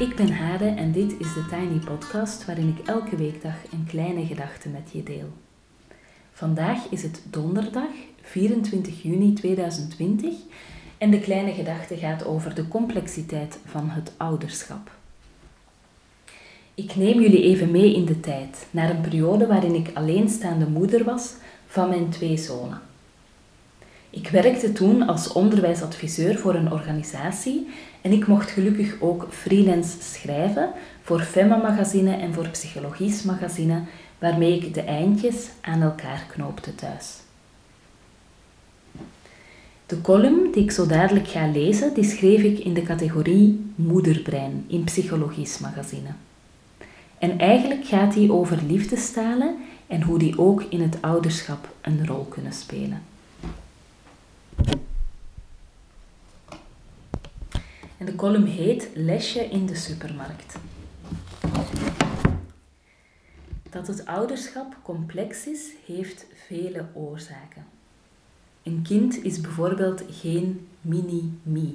Ik 0.00 0.16
ben 0.16 0.32
Hade 0.32 0.64
en 0.64 0.92
dit 0.92 1.12
is 1.18 1.34
de 1.34 1.46
Tiny 1.50 1.78
Podcast 1.78 2.44
waarin 2.44 2.76
ik 2.78 2.88
elke 2.88 3.16
weekdag 3.16 3.54
een 3.72 3.86
kleine 3.88 4.26
gedachte 4.26 4.68
met 4.68 4.90
je 4.92 5.02
deel. 5.02 5.28
Vandaag 6.32 6.90
is 6.90 7.02
het 7.02 7.22
donderdag 7.30 7.90
24 8.22 9.02
juni 9.02 9.32
2020 9.32 10.34
en 10.98 11.10
de 11.10 11.20
kleine 11.20 11.52
gedachte 11.52 11.96
gaat 11.96 12.24
over 12.24 12.54
de 12.54 12.68
complexiteit 12.68 13.58
van 13.64 13.90
het 13.90 14.12
ouderschap. 14.16 14.90
Ik 16.74 16.96
neem 16.96 17.20
jullie 17.20 17.42
even 17.42 17.70
mee 17.70 17.94
in 17.94 18.04
de 18.04 18.20
tijd, 18.20 18.66
naar 18.70 18.90
een 18.90 19.00
periode 19.00 19.46
waarin 19.46 19.74
ik 19.74 19.90
alleenstaande 19.94 20.66
moeder 20.66 21.04
was 21.04 21.34
van 21.66 21.88
mijn 21.88 22.08
twee 22.08 22.36
zonen. 22.36 22.89
Ik 24.10 24.28
werkte 24.28 24.72
toen 24.72 25.02
als 25.02 25.32
onderwijsadviseur 25.32 26.38
voor 26.38 26.54
een 26.54 26.72
organisatie 26.72 27.68
en 28.00 28.12
ik 28.12 28.26
mocht 28.26 28.50
gelukkig 28.50 29.00
ook 29.00 29.26
freelance 29.30 29.96
schrijven 30.00 30.70
voor 31.02 31.20
Femma 31.20 31.56
Magazine 31.56 32.16
en 32.16 32.34
voor 32.34 32.48
Psychologisch 32.48 33.22
Magazine, 33.22 33.82
waarmee 34.18 34.56
ik 34.56 34.74
de 34.74 34.82
eindjes 34.82 35.48
aan 35.60 35.82
elkaar 35.82 36.26
knoopte 36.28 36.74
thuis. 36.74 37.18
De 39.86 40.00
column 40.00 40.52
die 40.52 40.62
ik 40.62 40.70
zo 40.70 40.86
dadelijk 40.86 41.28
ga 41.28 41.46
lezen, 41.46 41.94
die 41.94 42.04
schreef 42.04 42.42
ik 42.42 42.58
in 42.58 42.74
de 42.74 42.82
categorie 42.82 43.72
Moederbrein 43.74 44.64
in 44.68 44.84
Psychologisch 44.84 45.58
Magazine. 45.58 46.08
En 47.18 47.38
eigenlijk 47.38 47.84
gaat 47.84 48.14
die 48.14 48.32
over 48.32 48.58
liefdestalen 48.66 49.56
en 49.86 50.02
hoe 50.02 50.18
die 50.18 50.38
ook 50.38 50.64
in 50.68 50.80
het 50.80 50.96
ouderschap 51.00 51.68
een 51.80 52.06
rol 52.06 52.24
kunnen 52.24 52.52
spelen. 52.52 53.02
En 58.00 58.06
de 58.06 58.14
column 58.14 58.46
heet 58.46 58.88
Lesje 58.94 59.44
in 59.44 59.66
de 59.66 59.74
supermarkt. 59.74 60.58
Dat 63.70 63.86
het 63.86 64.06
ouderschap 64.06 64.76
complex 64.82 65.46
is, 65.46 65.68
heeft 65.86 66.26
vele 66.46 66.84
oorzaken. 66.94 67.64
Een 68.62 68.82
kind 68.82 69.24
is 69.24 69.40
bijvoorbeeld 69.40 70.02
geen 70.10 70.68
mini-me, 70.80 71.74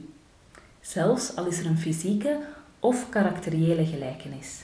zelfs 0.81 1.35
al 1.35 1.45
is 1.45 1.59
er 1.59 1.65
een 1.65 1.77
fysieke 1.77 2.39
of 2.79 3.09
karakteriële 3.09 3.85
gelijkenis. 3.85 4.63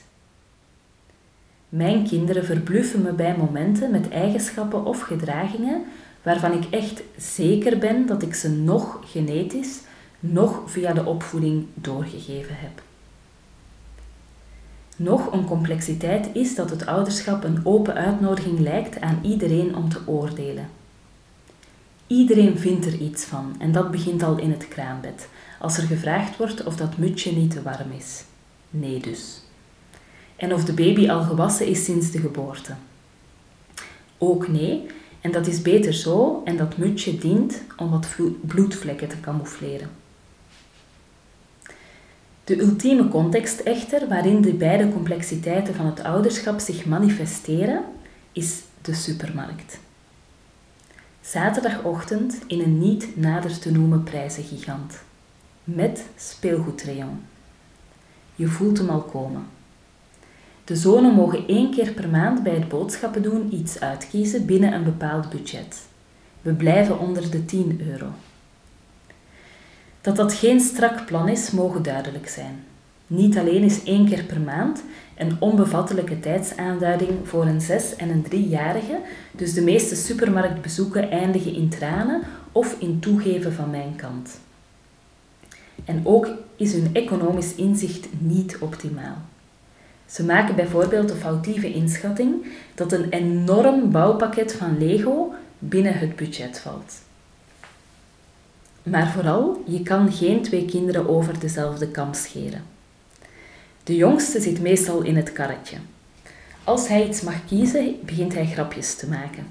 Mijn 1.68 2.06
kinderen 2.08 2.44
verbluffen 2.44 3.02
me 3.02 3.12
bij 3.12 3.36
momenten 3.36 3.90
met 3.90 4.08
eigenschappen 4.08 4.84
of 4.84 5.00
gedragingen 5.00 5.84
waarvan 6.22 6.52
ik 6.52 6.64
echt 6.70 7.02
zeker 7.16 7.78
ben 7.78 8.06
dat 8.06 8.22
ik 8.22 8.34
ze 8.34 8.50
nog 8.50 9.00
genetisch, 9.04 9.80
nog 10.22 10.70
via 10.70 10.92
de 10.92 11.04
opvoeding 11.04 11.66
doorgegeven 11.74 12.54
heb. 12.58 12.82
Nog 14.96 15.32
een 15.32 15.44
complexiteit 15.44 16.28
is 16.32 16.54
dat 16.54 16.70
het 16.70 16.86
ouderschap 16.86 17.44
een 17.44 17.60
open 17.64 17.94
uitnodiging 17.94 18.58
lijkt 18.58 19.00
aan 19.00 19.18
iedereen 19.22 19.76
om 19.76 19.88
te 19.88 20.00
oordelen. 20.06 20.68
Iedereen 22.06 22.58
vindt 22.58 22.86
er 22.86 22.94
iets 22.94 23.24
van 23.24 23.54
en 23.58 23.72
dat 23.72 23.90
begint 23.90 24.22
al 24.22 24.38
in 24.38 24.50
het 24.50 24.68
kraambed, 24.68 25.28
als 25.58 25.76
er 25.76 25.82
gevraagd 25.82 26.36
wordt 26.36 26.64
of 26.64 26.76
dat 26.76 26.98
mutje 26.98 27.32
niet 27.32 27.50
te 27.50 27.62
warm 27.62 27.90
is. 27.96 28.24
Nee 28.70 29.00
dus. 29.00 29.42
En 30.36 30.54
of 30.54 30.64
de 30.64 30.72
baby 30.72 31.10
al 31.10 31.22
gewassen 31.22 31.66
is 31.66 31.84
sinds 31.84 32.10
de 32.10 32.18
geboorte. 32.18 32.74
Ook 34.18 34.48
nee, 34.48 34.86
en 35.20 35.32
dat 35.32 35.46
is 35.46 35.62
beter 35.62 35.92
zo 35.92 36.42
en 36.44 36.56
dat 36.56 36.76
mutje 36.76 37.18
dient 37.18 37.62
om 37.76 37.90
wat 37.90 38.08
bloedvlekken 38.40 39.08
te 39.08 39.20
camoufleren. 39.20 40.01
De 42.52 42.60
ultieme 42.60 43.08
context 43.08 43.60
echter 43.60 44.08
waarin 44.08 44.40
de 44.40 44.52
beide 44.52 44.92
complexiteiten 44.92 45.74
van 45.74 45.86
het 45.86 46.02
ouderschap 46.02 46.60
zich 46.60 46.84
manifesteren, 46.84 47.84
is 48.32 48.60
de 48.82 48.94
supermarkt. 48.94 49.78
Zaterdagochtend 51.20 52.38
in 52.46 52.60
een 52.60 52.78
niet 52.78 53.16
nader 53.16 53.58
te 53.58 53.72
noemen 53.72 54.02
prijzengigant. 54.02 55.02
Met 55.64 56.04
speelgoedrayon. 56.16 57.20
Je 58.34 58.46
voelt 58.46 58.78
hem 58.78 58.88
al 58.88 59.02
komen. 59.02 59.46
De 60.64 60.76
zonen 60.76 61.14
mogen 61.14 61.48
één 61.48 61.70
keer 61.70 61.92
per 61.92 62.08
maand 62.08 62.42
bij 62.42 62.54
het 62.54 62.68
boodschappen 62.68 63.22
doen 63.22 63.54
iets 63.54 63.80
uitkiezen 63.80 64.46
binnen 64.46 64.72
een 64.72 64.84
bepaald 64.84 65.30
budget. 65.30 65.86
We 66.42 66.52
blijven 66.52 66.98
onder 66.98 67.30
de 67.30 67.44
10 67.44 67.80
euro. 67.90 68.06
Dat 70.02 70.16
dat 70.16 70.34
geen 70.34 70.60
strak 70.60 71.06
plan 71.06 71.28
is, 71.28 71.50
mogen 71.50 71.82
duidelijk 71.82 72.28
zijn. 72.28 72.64
Niet 73.06 73.38
alleen 73.38 73.62
is 73.62 73.82
één 73.82 74.08
keer 74.08 74.24
per 74.24 74.40
maand 74.40 74.82
een 75.16 75.36
onbevattelijke 75.38 76.20
tijdsaanduiding 76.20 77.10
voor 77.24 77.46
een 77.46 77.60
zes- 77.60 77.96
en 77.96 78.08
een 78.08 78.22
driejarige, 78.22 79.00
dus 79.32 79.54
de 79.54 79.62
meeste 79.62 79.96
supermarktbezoeken 79.96 81.10
eindigen 81.10 81.54
in 81.54 81.68
tranen 81.68 82.22
of 82.52 82.76
in 82.78 82.98
toegeven 82.98 83.52
van 83.52 83.70
mijn 83.70 83.96
kant. 83.96 84.40
En 85.84 86.00
ook 86.04 86.28
is 86.56 86.72
hun 86.72 86.90
economisch 86.92 87.54
inzicht 87.54 88.08
niet 88.18 88.56
optimaal. 88.60 89.16
Ze 90.06 90.24
maken 90.24 90.54
bijvoorbeeld 90.54 91.08
de 91.08 91.14
foutieve 91.14 91.72
inschatting 91.72 92.46
dat 92.74 92.92
een 92.92 93.08
enorm 93.08 93.90
bouwpakket 93.90 94.54
van 94.54 94.78
Lego 94.78 95.32
binnen 95.58 95.98
het 95.98 96.16
budget 96.16 96.58
valt. 96.58 96.94
Maar 98.82 99.10
vooral, 99.10 99.62
je 99.66 99.82
kan 99.82 100.12
geen 100.12 100.42
twee 100.42 100.64
kinderen 100.64 101.08
over 101.08 101.38
dezelfde 101.38 101.88
kam 101.88 102.14
scheren. 102.14 102.62
De 103.84 103.96
jongste 103.96 104.40
zit 104.40 104.60
meestal 104.60 105.02
in 105.02 105.16
het 105.16 105.32
karretje. 105.32 105.76
Als 106.64 106.88
hij 106.88 107.08
iets 107.08 107.20
mag 107.20 107.44
kiezen, 107.44 107.96
begint 108.04 108.34
hij 108.34 108.46
grapjes 108.46 108.94
te 108.94 109.08
maken. 109.08 109.46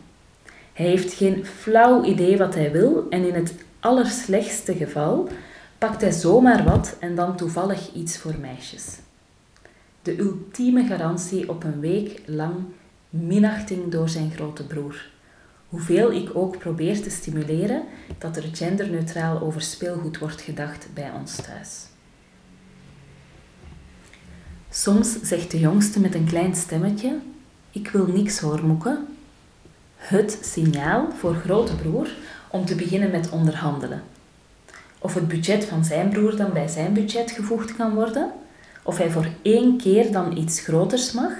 Hij 0.73 0.85
heeft 0.85 1.13
geen 1.13 1.45
flauw 1.45 2.03
idee 2.03 2.37
wat 2.37 2.55
hij 2.55 2.71
wil 2.71 3.05
en 3.09 3.27
in 3.27 3.33
het 3.33 3.53
allerslechtste 3.79 4.75
geval 4.75 5.29
pakt 5.77 6.01
hij 6.01 6.11
zomaar 6.11 6.63
wat 6.63 6.95
en 6.99 7.15
dan 7.15 7.37
toevallig 7.37 7.93
iets 7.93 8.17
voor 8.17 8.35
meisjes. 8.39 8.97
De 10.01 10.19
ultieme 10.19 10.85
garantie 10.85 11.49
op 11.49 11.63
een 11.63 11.79
week 11.79 12.21
lang 12.25 12.55
minachting 13.09 13.91
door 13.91 14.09
zijn 14.09 14.31
grote 14.31 14.63
broer. 14.63 15.05
Hoeveel 15.71 16.11
ik 16.11 16.35
ook 16.35 16.57
probeer 16.57 17.01
te 17.01 17.09
stimuleren 17.09 17.83
dat 18.17 18.37
er 18.37 18.43
genderneutraal 18.51 19.41
over 19.41 19.61
speelgoed 19.61 20.17
wordt 20.17 20.41
gedacht 20.41 20.87
bij 20.93 21.11
ons 21.19 21.35
thuis. 21.35 21.85
Soms 24.69 25.21
zegt 25.21 25.51
de 25.51 25.59
jongste 25.59 25.99
met 25.99 26.15
een 26.15 26.25
klein 26.25 26.55
stemmetje: 26.55 27.17
Ik 27.71 27.87
wil 27.87 28.05
niks 28.05 28.39
hoor, 28.39 28.65
moeke. 28.65 28.99
Het 29.95 30.39
signaal 30.41 31.11
voor 31.17 31.35
grote 31.35 31.75
broer 31.75 32.09
om 32.49 32.65
te 32.65 32.75
beginnen 32.75 33.11
met 33.11 33.29
onderhandelen. 33.29 34.03
Of 34.99 35.13
het 35.13 35.27
budget 35.27 35.65
van 35.65 35.85
zijn 35.85 36.09
broer 36.09 36.35
dan 36.35 36.53
bij 36.53 36.67
zijn 36.67 36.93
budget 36.93 37.31
gevoegd 37.31 37.75
kan 37.75 37.93
worden, 37.93 38.31
of 38.83 38.97
hij 38.97 39.11
voor 39.11 39.27
één 39.41 39.77
keer 39.77 40.11
dan 40.11 40.37
iets 40.37 40.59
groters 40.59 41.11
mag, 41.11 41.31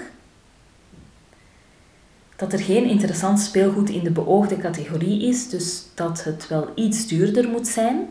dat 2.42 2.52
er 2.52 2.58
geen 2.58 2.84
interessant 2.84 3.40
speelgoed 3.40 3.90
in 3.90 4.04
de 4.04 4.10
beoogde 4.10 4.56
categorie 4.56 5.22
is, 5.28 5.48
dus 5.48 5.82
dat 5.94 6.24
het 6.24 6.48
wel 6.48 6.68
iets 6.74 7.06
duurder 7.06 7.48
moet 7.48 7.68
zijn. 7.68 8.08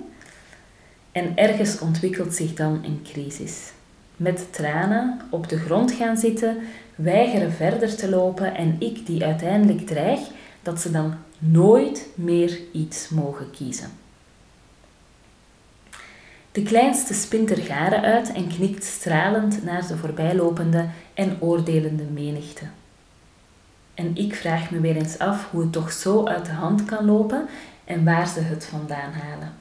En 1.12 1.36
ergens 1.36 1.80
ontwikkelt 1.80 2.34
zich 2.34 2.54
dan 2.54 2.82
een 2.84 3.02
crisis. 3.04 3.72
Met 4.16 4.54
tranen 4.54 5.22
op 5.30 5.50
de 5.50 5.58
grond 5.58 5.92
gaan 5.92 6.18
zitten, 6.18 6.58
weigeren 6.96 7.52
verder 7.52 7.96
te 7.96 8.10
lopen 8.10 8.56
en 8.56 8.76
ik 8.80 9.06
die 9.06 9.26
uiteindelijk 9.26 9.88
dreig 9.88 10.20
dat 10.62 10.82
ze 10.82 10.92
dan 10.92 11.14
nooit 11.38 12.08
meer 12.16 12.60
iets 12.72 13.10
mogen 13.10 13.52
kiezen. 13.52 13.90
De 16.52 16.64
kleinste 16.64 17.14
spint 17.14 17.52
er 17.52 17.62
garen 17.62 18.02
uit 18.02 18.32
en 18.32 18.48
knikt 18.48 18.84
stralend 18.84 19.64
naar 19.64 19.88
de 19.88 19.98
voorbijlopende 19.98 20.86
en 21.14 21.38
oordelende 21.40 22.04
menigte. 22.04 22.66
En 24.02 24.16
ik 24.16 24.36
vraag 24.36 24.72
me 24.72 24.80
weer 24.80 24.96
eens 24.96 25.20
af 25.20 25.52
hoe 25.52 25.62
het 25.62 25.72
toch 25.72 25.92
zo 25.92 26.26
uit 26.26 26.46
de 26.46 26.52
hand 26.52 26.86
kan 26.86 27.06
lopen 27.06 27.46
en 27.84 28.04
waar 28.04 28.28
ze 28.28 28.40
het 28.40 28.66
vandaan 28.66 29.12
halen. 29.12 29.54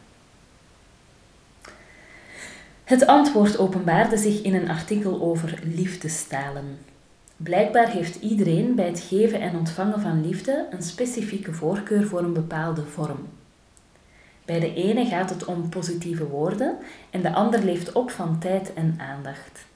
Het 2.85 3.07
antwoord 3.07 3.59
openbaarde 3.59 4.17
zich 4.17 4.43
in 4.43 4.55
een 4.55 4.69
artikel 4.69 5.23
over 5.23 5.59
liefdestalen. 5.63 6.79
Blijkbaar 7.37 7.89
heeft 7.89 8.17
iedereen 8.17 8.75
bij 8.75 8.87
het 8.87 9.01
geven 9.01 9.41
en 9.41 9.57
ontvangen 9.57 10.01
van 10.01 10.27
liefde 10.27 10.67
een 10.71 10.83
specifieke 10.83 11.53
voorkeur 11.53 12.07
voor 12.07 12.21
een 12.21 12.33
bepaalde 12.33 12.85
vorm. 12.85 13.29
Bij 14.45 14.61
de 14.61 14.75
ene 14.75 15.07
gaat 15.07 15.31
het 15.31 15.45
om 15.45 15.69
positieve 15.69 16.27
woorden 16.27 16.77
en 17.11 17.23
de 17.23 17.33
ander 17.33 17.65
leeft 17.65 17.93
op 17.93 18.11
van 18.11 18.39
tijd 18.39 18.75
en 18.75 18.99
aandacht. 18.99 19.67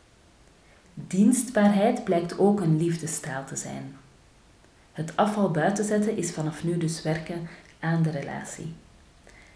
Dienstbaarheid 0.95 2.05
blijkt 2.05 2.39
ook 2.39 2.61
een 2.61 2.77
liefdestaal 2.77 3.45
te 3.45 3.57
zijn. 3.57 4.03
Het 4.95 5.13
afval 5.15 5.51
buiten 5.51 5.85
zetten 5.85 6.17
is 6.17 6.31
vanaf 6.31 6.65
nu 6.65 6.79
dus 6.79 7.03
werken 7.03 7.49
aan 7.81 8.03
de 8.03 8.11
relatie. 8.11 8.73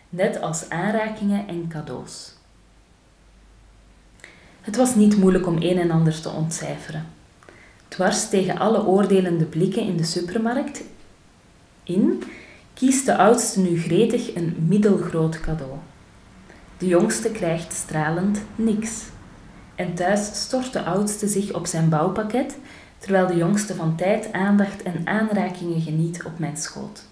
Net 0.09 0.41
als 0.41 0.71
aanrakingen 0.71 1.49
en 1.49 1.69
cadeaus. 1.69 2.35
Het 4.61 4.77
was 4.77 4.95
niet 4.95 5.17
moeilijk 5.17 5.47
om 5.47 5.57
een 5.57 5.79
en 5.79 5.91
ander 5.91 6.21
te 6.21 6.31
ontcijferen. 6.31 7.07
Dwars 7.89 8.29
tegen 8.29 8.59
alle 8.59 8.87
oordelende 8.87 9.45
blikken 9.45 9.83
in 9.83 9.97
de 9.97 10.05
supermarkt 10.05 10.83
in 11.83 12.23
kiest 12.75 13.07
de 13.07 13.17
oudste 13.17 13.61
nu 13.61 13.81
gretig 13.81 14.35
een 14.35 14.57
middelgroot 14.69 15.41
cadeau. 15.41 15.73
De 16.79 16.87
jongste 16.87 17.31
krijgt 17.31 17.73
stralend 17.73 18.41
niks. 18.55 19.03
En 19.75 19.95
thuis 19.95 20.31
stort 20.33 20.73
de 20.73 20.83
oudste 20.83 21.29
zich 21.29 21.53
op 21.53 21.67
zijn 21.67 21.89
bouwpakket, 21.89 22.57
terwijl 22.99 23.27
de 23.27 23.37
jongste 23.37 23.75
van 23.75 23.97
tijd, 23.97 24.33
aandacht 24.33 24.83
en 24.83 25.07
aanrakingen 25.07 25.81
geniet 25.81 26.23
op 26.25 26.39
mijn 26.39 26.57
schoot. 26.57 27.03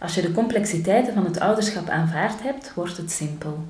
Als 0.00 0.14
je 0.14 0.22
de 0.22 0.32
complexiteiten 0.32 1.14
van 1.14 1.24
het 1.24 1.40
ouderschap 1.40 1.88
aanvaard 1.88 2.42
hebt, 2.42 2.74
wordt 2.74 2.96
het 2.96 3.10
simpel. 3.10 3.64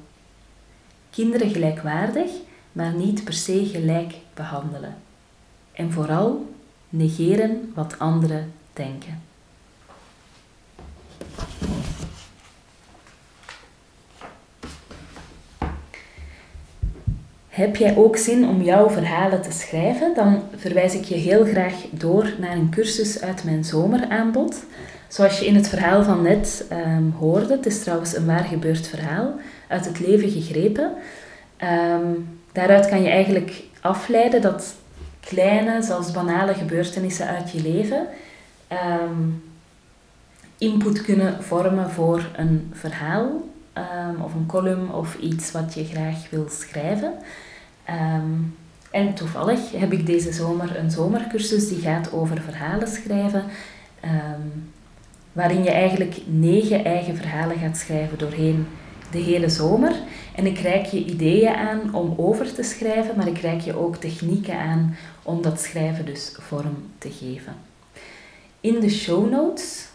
Kinderen 1.10 1.50
gelijkwaardig, 1.50 2.30
maar 2.72 2.92
niet 2.92 3.24
per 3.24 3.32
se 3.32 3.66
gelijk 3.66 4.14
behandelen. 4.34 4.96
En 5.72 5.92
vooral 5.92 6.54
negeren 6.88 7.72
wat 7.74 7.98
anderen 7.98 8.52
denken. 8.72 9.29
Heb 17.60 17.76
jij 17.76 17.96
ook 17.96 18.16
zin 18.16 18.48
om 18.48 18.62
jouw 18.62 18.90
verhalen 18.90 19.42
te 19.42 19.52
schrijven? 19.52 20.14
Dan 20.14 20.42
verwijs 20.56 20.94
ik 20.94 21.04
je 21.04 21.14
heel 21.14 21.44
graag 21.44 21.74
door 21.90 22.32
naar 22.38 22.56
een 22.56 22.70
cursus 22.70 23.20
uit 23.20 23.44
mijn 23.44 23.64
zomeraanbod. 23.64 24.64
Zoals 25.08 25.38
je 25.38 25.46
in 25.46 25.54
het 25.54 25.68
verhaal 25.68 26.02
van 26.02 26.22
net 26.22 26.64
um, 26.72 27.14
hoorde, 27.18 27.52
het 27.52 27.66
is 27.66 27.82
trouwens 27.82 28.16
een 28.16 28.26
waar 28.26 28.44
gebeurd 28.44 28.86
verhaal, 28.86 29.32
uit 29.68 29.84
het 29.84 30.00
leven 30.00 30.30
gegrepen. 30.30 30.92
Um, 31.92 32.38
daaruit 32.52 32.88
kan 32.88 33.02
je 33.02 33.08
eigenlijk 33.08 33.62
afleiden 33.80 34.42
dat 34.42 34.74
kleine, 35.20 35.82
zelfs 35.82 36.10
banale 36.10 36.54
gebeurtenissen 36.54 37.26
uit 37.26 37.50
je 37.50 37.62
leven 37.62 38.06
um, 39.02 39.42
input 40.58 41.02
kunnen 41.02 41.42
vormen 41.42 41.90
voor 41.90 42.26
een 42.36 42.70
verhaal 42.72 43.48
of 44.22 44.34
een 44.34 44.46
column 44.46 44.92
of 44.92 45.18
iets 45.18 45.52
wat 45.52 45.74
je 45.74 45.84
graag 45.84 46.30
wil 46.30 46.46
schrijven. 46.48 47.12
En 48.90 49.14
toevallig 49.14 49.72
heb 49.72 49.92
ik 49.92 50.06
deze 50.06 50.32
zomer 50.32 50.76
een 50.78 50.90
zomercursus 50.90 51.68
die 51.68 51.80
gaat 51.80 52.12
over 52.12 52.40
verhalen 52.40 52.88
schrijven 52.88 53.44
waarin 55.32 55.62
je 55.62 55.70
eigenlijk 55.70 56.16
negen 56.26 56.84
eigen 56.84 57.16
verhalen 57.16 57.58
gaat 57.58 57.76
schrijven 57.76 58.18
doorheen 58.18 58.66
de 59.10 59.18
hele 59.18 59.48
zomer. 59.48 59.92
En 60.34 60.46
ik 60.46 60.58
reik 60.58 60.86
je 60.86 61.04
ideeën 61.04 61.54
aan 61.54 61.94
om 61.94 62.14
over 62.16 62.54
te 62.54 62.62
schrijven, 62.62 63.16
maar 63.16 63.28
ik 63.28 63.38
reik 63.38 63.60
je 63.60 63.76
ook 63.76 63.96
technieken 63.96 64.58
aan 64.58 64.96
om 65.22 65.42
dat 65.42 65.60
schrijven 65.60 66.04
dus 66.04 66.34
vorm 66.38 66.76
te 66.98 67.10
geven. 67.10 67.54
In 68.60 68.80
de 68.80 68.90
show 68.90 69.30
notes, 69.30 69.88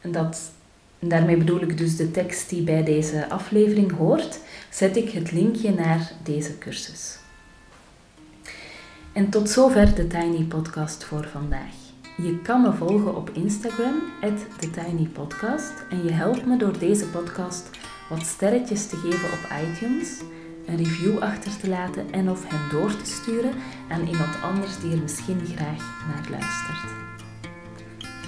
en 0.00 0.12
dat, 0.12 0.50
daarmee 0.98 1.36
bedoel 1.36 1.62
ik 1.62 1.78
dus 1.78 1.96
de 1.96 2.10
tekst 2.10 2.48
die 2.48 2.62
bij 2.62 2.84
deze 2.84 3.28
aflevering 3.28 3.96
hoort, 3.96 4.38
zet 4.70 4.96
ik 4.96 5.10
het 5.10 5.32
linkje 5.32 5.74
naar 5.74 6.12
deze 6.22 6.58
cursus. 6.58 7.18
En 9.18 9.30
tot 9.30 9.50
zover 9.50 9.94
de 9.94 10.06
Tiny 10.06 10.44
Podcast 10.44 11.04
voor 11.04 11.28
vandaag. 11.28 11.74
Je 12.16 12.38
kan 12.42 12.62
me 12.62 12.72
volgen 12.72 13.16
op 13.16 13.30
Instagram, 13.30 13.94
TheTinyPodcast. 14.58 15.72
En 15.90 16.04
je 16.04 16.10
helpt 16.10 16.46
me 16.46 16.56
door 16.56 16.78
deze 16.78 17.06
podcast 17.06 17.70
wat 18.08 18.26
sterretjes 18.26 18.86
te 18.86 18.96
geven 18.96 19.28
op 19.28 19.48
iTunes, 19.66 20.20
een 20.66 20.76
review 20.76 21.18
achter 21.18 21.56
te 21.56 21.68
laten 21.68 22.12
en 22.12 22.30
of 22.30 22.48
hem 22.48 22.80
door 22.80 22.96
te 22.96 23.10
sturen 23.10 23.52
aan 23.88 24.06
iemand 24.06 24.42
anders 24.42 24.80
die 24.80 24.92
er 24.92 25.02
misschien 25.02 25.40
graag 25.46 26.06
naar 26.08 26.26
luistert. 26.30 26.92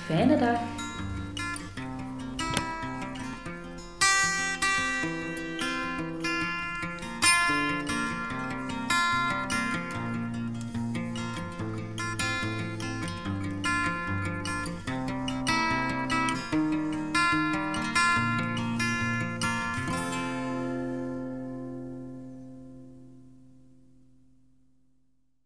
Fijne 0.06 0.38
dag! 0.38 0.79